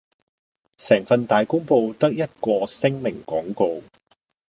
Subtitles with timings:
[0.79, 3.83] 成份大公報得一個聲明廣告